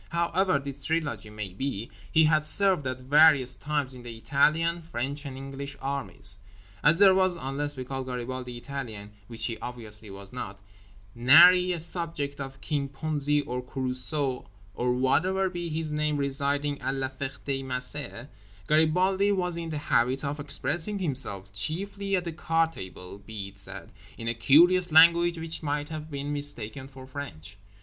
However 0.09 0.57
this 0.57 0.85
trilogy 0.85 1.29
may 1.29 1.53
be, 1.53 1.91
he 2.11 2.23
had 2.23 2.43
served 2.43 2.87
at 2.87 3.01
various 3.01 3.55
times 3.55 3.93
in 3.93 4.01
the 4.01 4.17
Italian, 4.17 4.81
French 4.81 5.25
and 5.27 5.37
English 5.37 5.77
armies. 5.79 6.39
As 6.83 6.97
there 6.97 7.13
was 7.13 7.35
(unless 7.37 7.77
we 7.77 7.83
call 7.85 8.03
Garibaldi 8.03 8.57
Italian, 8.57 9.11
which 9.27 9.45
he 9.45 9.59
obviously 9.59 10.09
was 10.09 10.33
not) 10.33 10.59
nary 11.13 11.71
a 11.71 11.79
subject 11.79 12.41
of 12.41 12.59
King 12.61 12.89
Ponzi 12.89 13.43
or 13.45 13.61
Carruso 13.61 14.47
or 14.73 14.91
whatever 14.91 15.51
be 15.51 15.69
his 15.69 15.91
name 15.91 16.17
residing 16.17 16.81
at 16.81 16.95
La 16.95 17.09
Ferté 17.09 17.63
Macé, 17.63 18.27
Garibaldi 18.65 19.31
was 19.31 19.55
in 19.55 19.69
the 19.69 19.77
habit 19.77 20.25
of 20.25 20.39
expressing 20.39 20.97
himself—chiefly 20.97 22.15
at 22.15 22.23
the 22.23 22.33
card 22.33 22.71
table, 22.71 23.19
be 23.19 23.49
it 23.49 23.59
said—in 23.59 24.27
a 24.27 24.33
curious 24.33 24.91
language 24.91 25.37
which 25.37 25.61
might 25.61 25.89
have 25.89 26.09
been 26.09 26.33
mistaken 26.33 26.87
for 26.87 27.05
French. 27.05 27.59